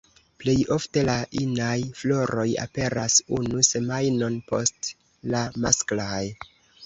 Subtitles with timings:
[0.43, 4.91] Plej ofte la inaj floroj aperas unu semajnon post
[5.35, 6.23] la masklaj.